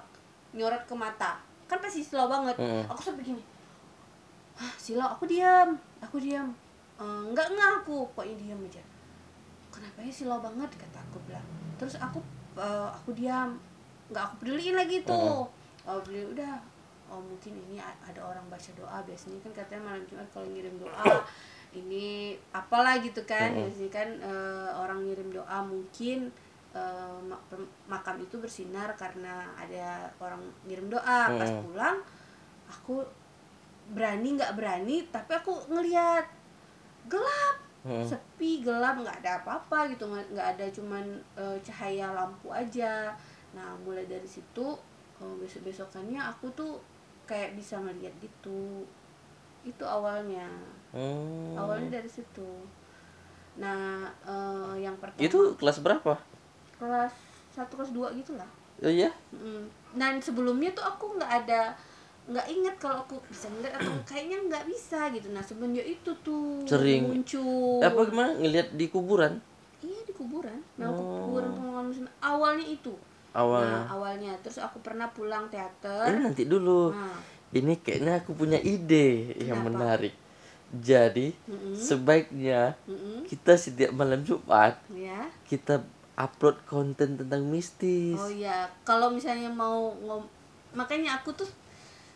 nyorot 0.55 0.88
ke 0.88 0.95
mata 0.95 1.35
kan 1.67 1.81
pasti 1.81 2.00
silau 2.00 2.31
banget 2.31 2.55
Mm-mm. 2.55 2.88
aku 2.88 3.01
sampai 3.03 3.25
gini 3.25 3.43
Hah, 4.55 4.74
silau 4.79 5.07
aku 5.12 5.27
diam 5.27 5.75
aku 6.00 6.17
diam 6.19 6.47
"Eh, 6.95 7.21
enggak 7.27 7.51
enggak 7.51 7.83
aku 7.83 8.07
pokoknya 8.15 8.35
diam 8.39 8.59
aja. 8.63 8.83
Kenapa 9.67 10.00
ya 10.00 10.12
silau 10.12 10.39
banget? 10.39 10.71
kata 10.79 11.00
aku 11.03 11.19
bilang. 11.27 11.43
Terus 11.75 12.00
aku 12.00 12.24
eh, 12.55 12.89
aku 12.91 13.12
diam 13.12 13.59
nggak 14.12 14.24
aku 14.24 14.35
peduliin 14.43 14.75
lagi 14.79 15.03
tuh. 15.03 15.43
Oh. 15.43 16.01
Peduli 16.01 16.24
udah 16.33 16.55
oh 17.05 17.21
mungkin 17.21 17.53
ini 17.69 17.77
ada 17.77 18.17
orang 18.17 18.41
baca 18.50 18.71
doa 18.74 18.97
biasanya 19.05 19.38
kan 19.45 19.51
katanya 19.53 19.93
malam 19.93 20.01
jumat 20.09 20.25
kalau 20.33 20.50
ngirim 20.50 20.74
doa 20.81 21.05
ini 21.77 22.33
apalah 22.50 22.97
gitu 22.97 23.21
kan 23.29 23.53
biasanya 23.69 23.91
kan 23.93 24.09
eh, 24.17 24.69
orang 24.74 25.05
ngirim 25.05 25.29
doa 25.29 25.62
mungkin 25.62 26.33
pem- 27.47 27.71
makam 27.88 28.19
itu 28.19 28.35
bersinar 28.41 28.91
karena 29.00 29.47
ada 29.55 30.12
orang 30.19 30.43
ngirim 30.67 30.91
doa. 30.91 31.31
Pas 31.31 31.51
pulang 31.63 31.97
aku 32.67 33.00
berani 33.92 34.34
nggak 34.34 34.56
berani 34.56 35.06
tapi 35.10 35.32
aku 35.34 35.54
ngeliat 35.70 36.25
gelap 37.06 37.58
Mm. 37.86 38.01
sepi 38.01 38.65
gelap 38.65 38.98
nggak 38.98 39.22
ada 39.22 39.46
apa-apa 39.46 39.86
gitu 39.94 40.10
nggak 40.10 40.58
ada 40.58 40.65
cuman 40.74 41.06
eh, 41.38 41.54
cahaya 41.62 42.10
lampu 42.18 42.50
aja 42.50 43.13
nah 43.54 43.77
mulai 43.86 44.10
dari 44.10 44.25
situ 44.25 44.74
besok 45.38 45.62
besokannya 45.62 46.18
aku 46.18 46.50
tuh 46.58 46.82
kayak 47.30 47.54
bisa 47.54 47.77
ngeliat 47.77 48.10
gitu 48.18 48.82
itu 49.62 49.84
awalnya 49.86 50.50
Hmm. 50.89 51.54
awalnya 51.54 52.01
dari 52.01 52.10
situ 52.10 52.65
nah 53.56 54.10
eh, 54.25 54.82
yang 54.82 54.98
pertama 54.98 55.22
Itu 55.22 55.54
kelas 55.54 55.86
berapa? 55.86 56.18
kelas 56.82 57.13
satu 57.54 57.77
kelas 57.77 57.94
dua 57.94 58.10
gitulah 58.18 58.50
Oh 58.82 58.89
iya? 58.89 59.13
Mm. 59.30 59.70
Dan 59.94 60.18
sebelumnya 60.18 60.74
tuh 60.74 60.84
aku 60.84 61.15
nggak 61.15 61.32
ada 61.46 61.72
nggak 62.25 62.48
ingat 62.50 62.75
kalau 62.77 62.98
aku 63.00 63.22
bisa 63.27 63.46
ngeliat 63.48 63.74
atau 63.75 63.94
kayaknya 64.10 64.38
nggak 64.44 64.65
bisa 64.65 65.10
gitu. 65.10 65.29
Nah 65.29 65.41
semenjak 65.41 65.86
itu 65.86 66.12
tuh 66.20 66.65
Sering. 66.65 67.05
muncul. 67.08 67.77
Apa 67.79 68.01
gimana 68.03 68.34
ngelihat 68.34 68.74
di 68.74 68.86
kuburan? 68.88 69.38
Iya 69.79 70.01
di 70.03 70.13
kuburan. 70.13 70.58
Nah 70.75 70.89
Oh. 70.89 70.98
kuburan 71.24 71.53
pengalaman 71.53 71.86
muslim 71.88 72.10
awalnya 72.17 72.65
itu. 72.65 72.94
Awalnya. 73.32 73.77
Nah 73.77 73.84
awalnya 73.89 74.32
terus 74.41 74.58
aku 74.58 74.79
pernah 74.79 75.05
pulang 75.08 75.46
Ini 75.46 75.53
teater. 75.53 76.08
nanti 76.17 76.44
dulu. 76.44 76.89
Nah, 76.89 77.20
Ini 77.51 77.79
kayaknya 77.79 78.20
aku 78.20 78.36
punya 78.36 78.60
ide 78.60 79.32
yang 79.38 79.62
Kenapa? 79.62 79.70
menarik. 79.70 80.13
Jadi 80.75 81.32
Mm-mm. 81.46 81.72
sebaiknya 81.72 82.75
mm-mm, 82.84 83.24
kita 83.24 83.55
setiap 83.55 83.94
malam 83.94 84.25
Jumat 84.25 84.75
ya. 84.89 85.24
kita 85.46 85.79
upload 86.15 86.58
konten 86.65 87.15
tentang 87.15 87.46
mistis. 87.46 88.17
Oh 88.17 88.27
iya, 88.27 88.67
kalau 88.82 89.08
misalnya 89.08 89.48
mau 89.48 89.94
ngom 89.96 90.25
makanya 90.74 91.15
aku 91.15 91.32
tuh 91.32 91.48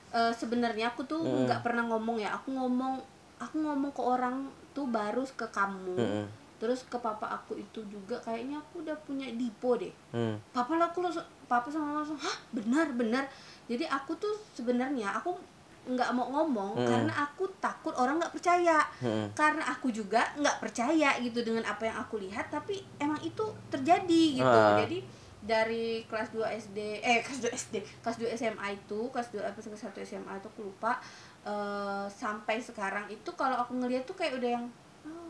eh, 0.09 0.33
sebenarnya 0.33 0.91
aku 0.91 1.05
tuh 1.05 1.21
Mm. 1.21 1.45
nggak 1.45 1.61
pernah 1.61 1.83
ngomong 1.85 2.17
ya. 2.17 2.33
Aku 2.33 2.53
ngomong 2.53 2.97
aku 3.39 3.55
ngomong 3.61 3.91
ke 3.95 4.01
orang 4.03 4.35
tuh 4.75 4.85
baru 4.89 5.23
ke 5.23 5.47
kamu. 5.49 5.95
Mm-mm. 5.95 6.25
Terus 6.59 6.83
ke 6.91 6.99
papa 6.99 7.23
aku 7.23 7.55
itu 7.55 7.79
juga 7.87 8.19
kayaknya 8.19 8.59
aku 8.59 8.83
udah 8.83 8.97
punya 9.07 9.31
dipo 9.31 9.79
deh. 9.79 9.93
Hmm. 10.11 10.35
Papa 10.51 10.75
lah 10.75 10.91
aku 10.91 10.99
langsung 10.99 11.23
papa 11.47 11.71
sama 11.71 11.95
langsung, 11.95 12.19
"Hah, 12.19 12.35
benar, 12.51 12.91
benar." 12.91 13.23
Jadi 13.71 13.87
aku 13.87 14.11
tuh 14.19 14.35
sebenarnya 14.51 15.15
aku 15.15 15.39
nggak 15.87 16.11
mau 16.11 16.27
ngomong 16.27 16.75
Mm. 16.75 16.85
karena 16.85 17.13
aku 17.15 17.47
takut 17.63 17.95
orang 17.95 18.19
nggak 18.19 18.35
percaya. 18.35 18.83
Hmm. 18.99 19.31
Karena 19.31 19.71
aku 19.71 19.87
juga 19.87 20.19
nggak 20.35 20.59
percaya 20.59 21.15
gitu 21.23 21.39
dengan 21.47 21.63
apa 21.63 21.87
yang 21.87 21.95
aku 21.95 22.19
lihat, 22.19 22.51
tapi 22.51 22.83
emang 22.99 23.17
itu 23.23 23.41
terjadi 23.71 24.43
gitu. 24.43 24.59
Ah. 24.59 24.75
Jadi 24.83 24.99
dari 25.39 26.03
kelas 26.11 26.35
2 26.35 26.43
SD 26.43 26.99
eh 26.99 27.19
kelas 27.25 27.39
2 27.39 27.51
SD 27.55 27.75
kelas 28.03 28.17
2 28.19 28.27
SMA 28.35 28.67
itu 28.75 28.99
kelas 29.11 29.31
2 29.31 29.39
apa 29.39 29.59
kelas 29.59 29.87
1 29.87 29.95
SMA 30.03 30.33
itu 30.35 30.47
aku 30.51 30.61
lupa 30.67 30.99
eh, 31.47 32.05
sampai 32.11 32.59
sekarang 32.59 33.07
itu 33.07 33.29
kalau 33.39 33.55
aku 33.55 33.75
ngeliat 33.79 34.03
tuh 34.03 34.15
kayak 34.19 34.35
udah 34.35 34.49
yang 34.59 34.65
oh, 35.07 35.29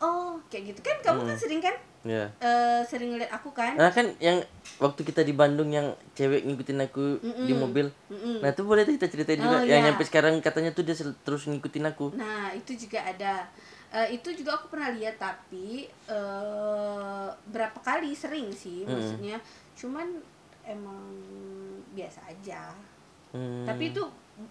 oh 0.00 0.30
kayak 0.52 0.76
gitu 0.76 0.80
kan 0.84 0.96
kamu 1.00 1.24
kan 1.32 1.38
sering 1.38 1.62
kan 1.64 1.76
Ya. 2.06 2.30
eh, 2.38 2.86
sering 2.86 3.10
ngeliat 3.10 3.34
aku 3.34 3.50
kan 3.50 3.74
Nah 3.74 3.90
kan 3.90 4.06
yang 4.22 4.38
waktu 4.78 5.02
kita 5.02 5.26
di 5.26 5.34
Bandung 5.34 5.74
yang 5.74 5.90
cewek 6.14 6.46
ngikutin 6.46 6.86
aku 6.86 7.18
di 7.18 7.50
Mm-mm. 7.50 7.58
mobil. 7.58 7.90
Mm-mm. 8.06 8.46
Nah 8.46 8.54
itu 8.54 8.62
boleh 8.62 8.86
kita 8.86 9.10
ceritain 9.10 9.42
juga. 9.42 9.58
Oh, 9.58 9.66
yang 9.66 9.82
iya. 9.82 9.90
sampai 9.90 10.06
sekarang 10.06 10.34
katanya 10.38 10.70
tuh 10.70 10.86
dia 10.86 10.94
terus 10.94 11.50
ngikutin 11.50 11.82
aku. 11.90 12.14
Nah, 12.14 12.54
itu 12.54 12.78
juga 12.78 13.02
ada. 13.02 13.50
Eh, 13.90 14.22
itu 14.22 14.28
juga 14.38 14.54
aku 14.54 14.70
pernah 14.70 14.94
lihat 14.94 15.18
tapi 15.18 15.90
eh 16.06 17.25
berapa 17.56 17.78
kali 17.80 18.12
sering 18.12 18.52
sih 18.52 18.84
maksudnya. 18.84 19.40
Cuman 19.72 20.20
emang 20.62 21.00
biasa 21.90 22.20
aja. 22.28 22.76
Hmm. 23.32 23.64
Tapi 23.64 23.90
itu 23.90 24.04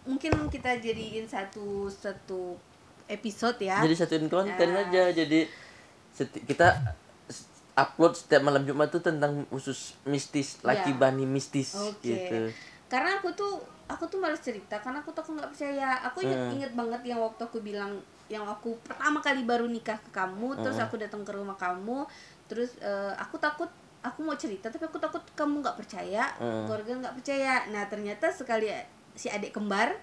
mungkin 0.03 0.49
kita 0.49 0.81
jadiin 0.81 1.29
satu 1.29 1.85
satu 1.85 2.57
episode 3.05 3.61
ya. 3.61 3.77
Jadi 3.79 3.93
satuin 3.93 4.25
konten 4.25 4.69
Ah. 4.71 4.81
aja. 4.81 5.13
Jadi 5.13 5.45
seti- 6.09 6.41
kita 6.41 6.73
upload 7.75 8.15
setiap 8.15 8.41
malam 8.41 8.63
Jumat 8.63 8.89
tuh 8.89 9.03
tentang 9.03 9.43
khusus 9.47 9.93
mistis, 10.03 10.63
laki 10.63 10.89
Iya. 10.89 10.97
bani 10.97 11.25
mistis 11.27 11.75
Oke. 11.75 12.01
gitu. 12.01 12.39
Karena 12.87 13.19
aku 13.19 13.29
tuh 13.33 13.59
aku 13.85 14.07
tuh 14.07 14.17
malas 14.17 14.41
cerita 14.41 14.81
karena 14.81 14.97
aku 14.99 15.11
tuh 15.11 15.21
aku 15.21 15.31
nggak 15.35 15.51
percaya. 15.51 16.01
Aku 16.03 16.23
inget 16.23 16.39
Hmm. 16.39 16.55
inget 16.55 16.71
banget 16.73 17.01
yang 17.05 17.19
waktu 17.19 17.41
aku 17.43 17.61
bilang 17.61 17.99
yang 18.25 18.41
aku 18.41 18.73
pertama 18.81 19.21
kali 19.21 19.45
baru 19.45 19.69
nikah 19.69 20.01
ke 20.01 20.09
kamu, 20.09 20.57
terus 20.57 20.81
Hmm. 20.81 20.89
aku 20.89 20.97
datang 20.97 21.21
ke 21.21 21.29
rumah 21.29 21.53
kamu, 21.53 22.09
terus 22.45 22.77
eh, 22.77 23.13
aku 23.15 23.35
takut 23.35 23.67
aku 23.99 24.21
mau 24.21 24.33
cerita 24.33 24.67
tapi 24.67 24.83
aku 24.83 24.97
takut 24.97 25.21
kamu 25.33 25.59
nggak 25.59 25.75
percaya, 25.75 26.29
Hmm. 26.35 26.63
keluarga 26.63 26.93
nggak 26.99 27.15
percaya. 27.15 27.65
Nah 27.67 27.85
ternyata 27.85 28.29
sekali 28.29 28.69
si 29.11 29.27
adik 29.27 29.49
kembar, 29.51 29.97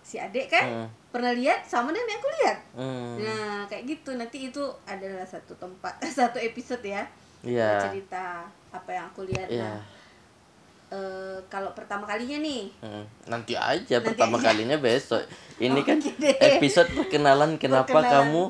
si 0.00 0.16
adik 0.16 0.48
kan 0.48 0.64
Hmm. 0.64 0.88
pernah 1.10 1.30
lihat 1.30 1.60
sama 1.62 1.90
dengan 1.90 2.08
yang 2.08 2.18
aku 2.18 2.30
lihat. 2.34 2.58
Hmm. 2.72 3.14
Nah 3.18 3.56
kayak 3.66 3.84
gitu 3.86 4.10
nanti 4.12 4.38
itu 4.46 4.62
adalah 4.84 5.24
satu 5.24 5.52
tempat 5.54 5.92
satu 6.18 6.38
episode 6.38 6.80
ya 6.82 7.04
Iya. 7.42 7.78
cerita 7.80 8.42
apa 8.70 8.90
yang 8.90 9.06
aku 9.06 9.24
lihat. 9.24 9.44
Iya. 9.46 9.60
Nah 9.62 9.78
eh, 10.88 11.38
kalau 11.46 11.70
pertama 11.72 12.06
kalinya 12.06 12.38
nih 12.38 12.70
Hmm, 12.78 13.04
Nanti 13.26 13.52
aja 13.52 13.98
Nanti 13.98 14.06
pertama 14.08 14.38
aja. 14.38 14.46
kalinya 14.48 14.78
besok. 14.78 15.20
Ini 15.58 15.80
kan 15.84 15.98
Oke 15.98 16.14
deh. 16.16 16.36
episode 16.54 16.88
perkenalan 16.88 17.58
kenapa 17.58 17.90
Perkenalan. 17.90 18.12
kamu 18.24 18.44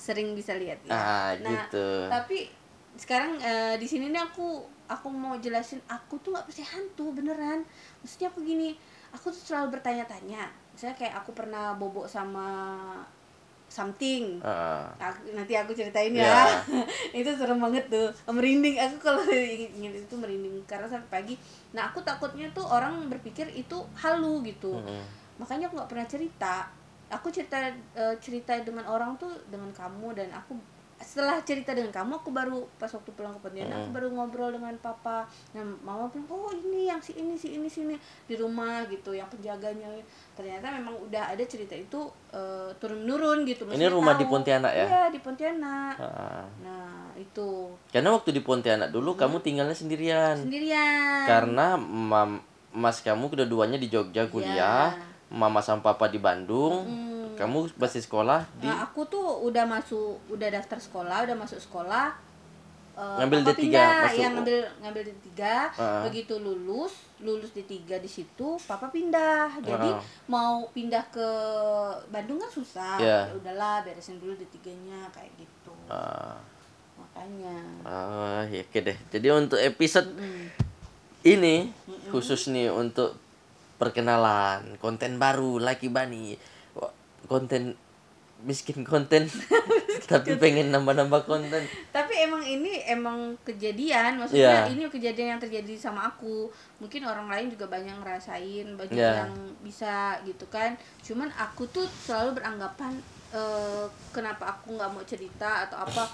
sering 0.00 0.32
bisa 0.32 0.56
lihat 0.56 0.80
ya. 0.82 0.96
Ah, 0.96 1.30
nah, 1.36 1.68
gitu. 1.68 2.08
Tapi 2.08 2.48
sekarang 2.96 3.36
eh, 3.38 3.76
di 3.76 3.84
sini 3.84 4.08
nih 4.08 4.24
aku 4.24 4.64
aku 4.88 5.06
mau 5.06 5.36
jelasin 5.36 5.78
aku 5.86 6.16
tuh 6.18 6.32
nggak 6.32 6.48
percaya 6.48 6.68
hantu 6.72 7.12
beneran. 7.12 7.60
Maksudnya 8.00 8.32
aku 8.32 8.40
gini, 8.40 8.72
aku 9.12 9.28
tuh 9.28 9.42
selalu 9.46 9.76
bertanya-tanya. 9.76 10.48
Misalnya 10.72 10.96
kayak 10.96 11.14
aku 11.20 11.36
pernah 11.36 11.76
bobok 11.76 12.08
sama 12.08 12.48
something. 13.70 14.42
Ah, 14.42 14.90
Aku- 14.98 15.30
nanti 15.30 15.54
aku 15.54 15.70
ceritain 15.70 16.10
Ya. 16.10 16.26
ya. 16.26 16.42
itu 17.22 17.30
serem 17.36 17.60
banget 17.60 17.86
tuh. 17.86 18.10
Merinding 18.26 18.74
aku 18.80 18.96
kalau 18.98 19.22
ingin 19.30 19.94
itu 19.94 20.14
merinding 20.18 20.58
karena 20.66 20.90
sampai 20.90 21.22
pagi. 21.22 21.34
Nah, 21.70 21.86
aku 21.86 22.02
takutnya 22.02 22.50
tuh 22.50 22.66
orang 22.66 23.06
berpikir 23.06 23.46
itu 23.52 23.76
halu 23.94 24.42
gitu. 24.42 24.74
mm-mm. 24.74 25.22
makanya 25.40 25.72
aku 25.72 25.80
nggak 25.80 25.88
pernah 25.88 26.04
cerita 26.04 26.68
aku 27.10 27.28
cerita 27.28 27.58
eh, 27.92 28.14
cerita 28.18 28.54
dengan 28.56 28.86
orang 28.86 29.18
tuh 29.18 29.30
dengan 29.46 29.68
kamu 29.70 30.14
dan 30.14 30.30
aku 30.30 30.54
setelah 31.00 31.40
cerita 31.40 31.72
dengan 31.72 31.88
kamu 31.88 32.20
aku 32.20 32.28
baru 32.28 32.60
pas 32.76 32.92
waktu 32.92 33.08
pulang 33.16 33.32
ke 33.32 33.40
Pontianak 33.40 33.72
aku 33.72 33.88
Mm. 33.88 33.96
baru 33.96 34.08
ngobrol 34.12 34.52
dengan 34.52 34.76
papa. 34.78 35.24
Nah 35.56 35.64
mama 35.80 36.04
bilang 36.06 36.28
oh 36.28 36.52
ini 36.52 36.86
yang 36.86 37.00
si 37.00 37.16
ini 37.16 37.32
si 37.34 37.56
ini 37.56 37.64
sini 37.66 37.96
di 38.28 38.36
rumah 38.36 38.84
gitu 38.84 39.16
yang 39.16 39.24
penjaganya. 39.26 39.88
Ternyata 40.36 40.68
memang 40.70 40.92
udah 41.00 41.32
ada 41.32 41.40
cerita 41.42 41.72
itu 41.72 42.04
eh, 42.30 42.68
turun 42.76 43.00
menurun 43.00 43.48
gitu 43.48 43.64
Ini 43.64 43.88
rumah 43.88 44.12
di 44.14 44.28
Pontianak 44.28 44.72
ya? 44.76 44.84
iya 44.84 45.02
di 45.08 45.18
Pontianak. 45.18 45.96
Ah. 45.96 46.44
nah 46.60 47.08
itu. 47.16 47.72
Karena 47.88 48.12
waktu 48.12 48.36
di 48.36 48.44
Pontianak 48.44 48.92
dulu 48.92 49.16
kamu 49.16 49.40
tinggalnya 49.40 49.72
sendirian. 49.72 50.36
sendirian. 50.36 51.24
Karena 51.24 51.80
mam, 51.80 52.44
mas 52.76 53.00
kamu 53.00 53.32
kedua-duanya 53.32 53.80
di 53.80 53.88
Jogja 53.88 54.28
kuliah, 54.28 54.92
mama 55.30 55.58
sama 55.58 55.80
papa 55.80 56.06
di 56.06 56.18
Bandung. 56.18 56.82
Hmm. 56.82 57.08
Kamu 57.32 57.72
masih 57.74 58.02
sekolah 58.02 58.44
di 58.54 58.66
Nah, 58.66 58.84
aku 58.84 59.00
tuh 59.06 59.24
udah 59.40 59.64
masuk, 59.64 60.20
udah 60.28 60.48
daftar 60.50 60.76
sekolah, 60.76 61.24
udah 61.24 61.32
masuk 61.34 61.56
sekolah. 61.58 62.12
eh, 62.92 63.16
Ngambil 63.16 63.38
papa 63.40 63.50
D3, 63.50 63.56
pindah, 63.56 63.94
masuk. 64.02 64.18
ya 64.18 64.26
ngambil 64.28 64.58
ngambil 64.76 65.02
D3. 65.08 65.30
Ah. 65.72 66.02
Begitu 66.04 66.34
lulus, 66.36 66.92
lulus 67.18 67.48
D3 67.50 67.72
di 67.96 68.10
situ, 68.10 68.48
papa 68.60 68.86
pindah. 68.86 69.56
Jadi 69.58 69.88
Ah. 69.88 70.02
mau 70.26 70.68
pindah 70.68 71.00
ke 71.08 71.28
Bandung 72.08 72.36
kan 72.36 72.50
susah. 72.50 72.98
Iya. 72.98 73.20
Ya 73.24 73.32
udahlah, 73.32 73.76
beresin 73.82 74.20
dulu 74.20 74.34
D3-nya 74.34 75.08
kayak 75.08 75.32
gitu. 75.34 75.72
Ah, 75.88 76.36
Makanya. 76.94 77.56
ah, 77.82 78.42
ya 78.44 78.60
oke 78.60 78.78
deh. 78.82 78.98
Jadi 79.08 79.26
untuk 79.30 79.56
episode 79.56 80.10
Mm. 80.10 80.46
ini 81.22 81.72
khusus 82.10 82.48
nih 82.48 82.68
untuk 82.68 83.16
perkenalan 83.80 84.76
konten 84.76 85.16
baru 85.16 85.56
Bunny 85.56 86.36
Wah, 86.76 86.92
konten 87.24 87.72
miskin 88.40 88.84
konten. 88.84 89.28
Tapi 90.10 90.36
pengen 90.36 90.72
nambah-nambah 90.72 91.28
konten. 91.28 91.60
Tapi 91.92 92.24
emang 92.24 92.40
ini 92.40 92.80
emang 92.88 93.36
kejadian. 93.44 94.16
Maksudnya 94.16 94.64
Iya. 94.64 94.72
ini 94.72 94.88
kejadian 94.88 95.36
yang 95.36 95.42
terjadi 95.42 95.76
sama 95.76 96.08
aku. 96.08 96.48
Mungkin 96.80 97.04
orang 97.04 97.28
lain 97.28 97.52
juga 97.52 97.68
banyak 97.68 98.00
ngerasain 98.00 98.64
banyak 98.76 98.96
Iya. 98.96 99.24
yang 99.24 99.32
bisa 99.60 100.16
gitu 100.24 100.48
kan. 100.48 100.72
Cuman 101.04 101.28
aku 101.30 101.68
tuh 101.68 101.84
selalu 101.84 102.40
beranggapan 102.40 102.96
eh, 103.30 103.84
kenapa 104.10 104.50
aku 104.50 104.74
nggak 104.74 104.90
mau 104.90 105.04
cerita 105.04 105.68
atau 105.68 105.78
apa. 105.78 106.08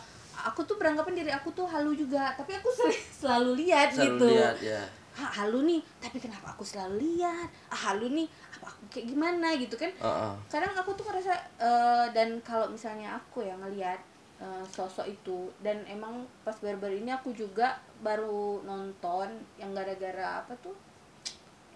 Aku 0.53 0.67
tuh 0.69 0.77
beranggapan 0.77 1.17
diri 1.17 1.33
aku 1.33 1.49
tuh 1.55 1.65
halu 1.65 1.95
juga. 1.95 2.35
Tapi 2.35 2.53
aku 2.53 2.69
sel- 2.69 2.93
selalu 3.25 3.65
lihat 3.65 3.95
selalu 3.95 4.07
gitu. 4.13 4.27
lihat 4.35 4.59
ya 4.61 4.83
"Ah, 5.17 5.33
halu 5.33 5.65
nih 5.65 5.81
tapi 5.97 6.21
kenapa 6.21 6.53
aku 6.53 6.61
selalu 6.61 7.01
lihat 7.01 7.49
ah 7.69 7.81
halu 7.89 8.13
nih 8.13 8.29
apa 8.53 8.69
aku 8.69 8.83
kayak 8.93 9.07
gimana 9.09 9.57
gitu 9.57 9.73
kan 9.75 9.89
Heeh. 9.89 10.33
kadang 10.47 10.77
aku 10.77 10.93
tuh 10.93 11.09
ngerasa 11.09 11.33
eh, 11.57 12.07
dan 12.13 12.37
kalau 12.45 12.69
misalnya 12.69 13.17
aku 13.17 13.41
yang 13.41 13.57
ngelihat 13.65 13.97
eh, 14.37 14.65
sosok 14.69 15.09
itu 15.09 15.49
dan 15.65 15.81
emang 15.89 16.21
pas 16.45 16.53
baru-baru 16.61 17.01
ini 17.01 17.09
aku 17.09 17.33
juga 17.33 17.75
baru 18.05 18.61
nonton 18.63 19.29
yang 19.57 19.73
gara-gara 19.73 20.45
apa 20.45 20.53
tuh 20.61 20.77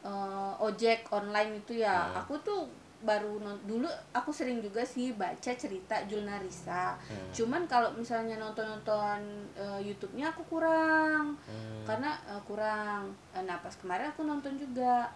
eh, 0.05 0.53
ojek 0.61 1.09
online 1.09 1.61
itu 1.61 1.81
ya 1.81 2.13
Hmm. 2.13 2.21
aku 2.21 2.37
tuh 2.41 2.69
baru 3.01 3.41
non- 3.41 3.65
dulu 3.65 3.89
aku 4.13 4.29
sering 4.29 4.61
juga 4.61 4.85
sih 4.85 5.17
baca 5.17 5.53
cerita 5.53 6.05
Julna 6.05 6.37
Risa 6.37 6.93
Hmm. 7.01 7.33
cuman 7.33 7.65
kalau 7.65 7.89
misalnya 7.93 8.37
nonton-nonton 8.37 9.21
eh, 9.55 9.81
YouTube-nya 9.83 10.29
aku 10.31 10.45
kurang. 10.47 11.33
Hmm. 11.49 11.83
karena 11.83 12.13
eh, 12.29 12.43
kurang. 12.45 13.09
Eh, 13.33 13.41
nah 13.41 13.57
pas 13.59 13.73
kemarin 13.73 14.09
aku 14.09 14.23
nonton 14.23 14.55
juga. 14.55 15.09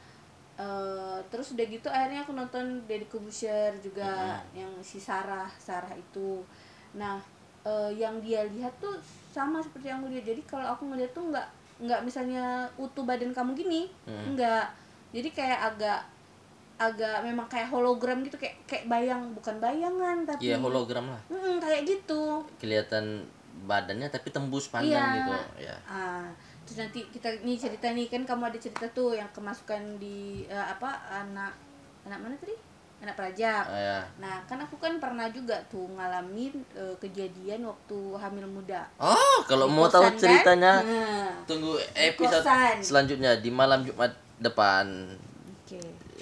Eh, 0.55 1.19
terus 1.29 1.50
udah 1.53 1.67
gitu 1.67 1.91
akhirnya 1.91 2.23
aku 2.23 2.31
nonton 2.31 2.87
Deddy 2.87 3.05
Corbuzier 3.05 3.75
juga 3.83 4.38
yang 4.55 4.71
si 4.81 4.97
Sarah 4.97 5.50
Sarah 5.59 5.93
itu. 5.93 6.41
Nah 6.95 7.19
eh, 7.64 7.91
yang 7.95 8.23
dia 8.23 8.47
lihat 8.47 8.73
tuh 8.79 8.97
sama 9.29 9.59
seperti 9.59 9.91
yang 9.91 10.00
aku 10.00 10.09
lihat. 10.09 10.25
Jadi 10.25 10.41
kalau 10.47 10.71
aku 10.71 10.87
ngeliat 10.87 11.11
tuh 11.11 11.29
nggak 11.29 11.49
nggak 11.85 12.00
misalnya 12.00 12.64
utuh 12.79 13.03
badan 13.03 13.35
kamu 13.35 13.53
gini 13.53 13.91
Hmm. 14.07 14.33
nggak. 14.33 14.67
Jadi 15.12 15.29
kayak 15.31 15.75
agak 15.75 16.00
agak 16.76 17.23
memang 17.23 17.47
kayak 17.47 17.69
hologram 17.69 18.19
gitu 18.21 18.35
kayak 18.35 18.59
kayak 18.64 18.85
bayang 18.85 19.31
bukan 19.33 19.57
bayangan 19.57 20.25
tapi 20.25 20.40
Iya 20.45 20.59
hologram 20.59 21.07
lah 21.07 21.21
Mm, 21.26 21.57
kayak 21.57 21.83
gitu 21.85 22.43
kelihatan 22.59 23.23
badannya 23.62 24.09
tapi 24.09 24.28
tembus 24.28 24.66
pandang 24.69 24.90
Iya. 24.90 25.14
gitu 25.16 25.35
ya 25.62 25.76
Ah, 25.85 26.26
terus 26.62 26.78
nanti 26.81 27.07
kita 27.09 27.31
nih 27.40 27.54
cerita 27.54 27.87
nih 27.88 28.07
kan 28.09 28.23
kamu 28.25 28.49
ada 28.49 28.59
cerita 28.59 28.87
tuh 28.90 29.12
yang 29.12 29.31
kemasukan 29.31 29.78
di 29.97 30.43
eh, 30.45 30.66
apa 30.66 30.90
anak 31.09 31.54
anak 32.02 32.19
mana 32.19 32.35
tadi 32.35 32.52
anak 32.97 33.14
pelajar. 33.14 33.62
Ah, 33.64 33.76
ya. 33.76 33.99
Nah 34.16 34.40
kan 34.43 34.57
aku 34.57 34.75
kan 34.76 34.97
pernah 34.97 35.28
juga 35.28 35.54
tuh 35.64 35.87
ngalamin 35.88 36.50
eh, 36.73 36.97
kejadian 36.99 37.62
waktu 37.62 37.99
hamil 38.14 38.47
muda. 38.47 38.83
oh 38.97 39.38
kalau 39.45 39.69
Di 39.69 39.73
mau 39.73 39.87
tahu 39.87 40.02
kosan, 40.02 40.11
kan? 40.11 40.19
ceritanya 40.19 40.73
Nah, 40.81 41.28
tunggu 41.45 41.76
episode 41.95 42.43
selanjutnya 42.81 43.37
di 43.37 43.49
malam 43.49 43.81
Jumat 43.81 44.11
depan 44.37 44.88
Oke. 45.62 45.81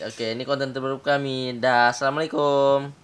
Oke 0.08 0.26
ini 0.34 0.42
konten 0.48 0.74
terbaru 0.74 0.98
kami. 1.02 1.58
Dah 1.62 1.90
assalamualaikum 1.94 3.01